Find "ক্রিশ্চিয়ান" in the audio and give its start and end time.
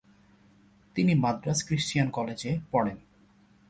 1.67-2.07